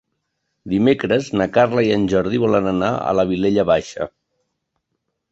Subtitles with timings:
[0.71, 4.07] Dimecres na Carla i en Jordi volen anar a la Vilella Baixa.